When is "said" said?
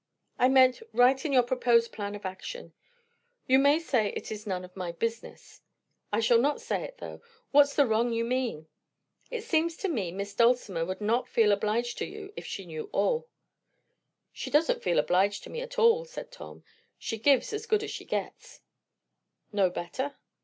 16.05-16.31